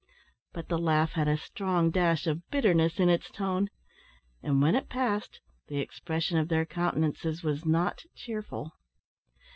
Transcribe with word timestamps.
But 0.51 0.67
the 0.67 0.79
laugh 0.79 1.11
had 1.11 1.27
a 1.27 1.37
strong 1.37 1.91
dash 1.91 2.25
of 2.25 2.49
bitterness 2.49 2.99
in 2.99 3.07
its 3.07 3.29
tone; 3.29 3.69
and 4.41 4.59
when 4.59 4.73
it 4.73 4.89
passed, 4.89 5.41
the 5.67 5.77
expression 5.77 6.39
of 6.39 6.47
their 6.47 6.65
countenances 6.65 7.43
was 7.43 7.67
not 7.67 8.05
cheerful. 8.15 8.71